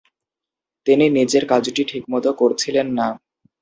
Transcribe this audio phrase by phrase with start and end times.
[0.87, 3.07] তিনি নিজের কাজটি ঠিকমতো করছিলেন না।